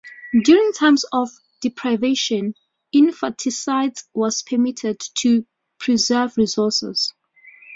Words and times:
During 0.45 0.73
times 0.73 1.03
of 1.11 1.29
deprivation, 1.61 2.55
infanticide 2.91 3.99
was 4.15 4.41
permitted 4.41 4.99
to 5.19 5.45
preserve 5.77 6.37
resources. 6.37 7.13